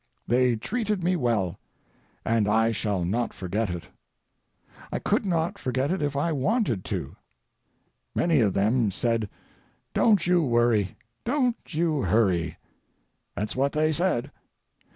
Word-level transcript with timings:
They 0.25 0.55
treated 0.55 1.03
me 1.03 1.15
well, 1.15 1.59
and 2.25 2.47
I 2.47 2.71
shall 2.71 3.05
not 3.05 3.35
forget 3.35 3.69
it; 3.69 3.89
I 4.91 4.97
could 4.97 5.27
not 5.27 5.59
forget 5.59 5.91
it 5.91 6.01
if 6.01 6.17
I 6.17 6.31
wanted 6.31 6.83
to. 6.85 7.15
Many 8.15 8.39
of 8.39 8.53
them 8.55 8.89
said, 8.89 9.29
"Don't 9.93 10.25
you 10.25 10.43
worry, 10.43 10.97
don't 11.23 11.55
you 11.75 12.01
hurry"; 12.01 12.57
that's 13.35 13.55
what 13.55 13.73
they 13.73 13.91
said. 13.91 14.31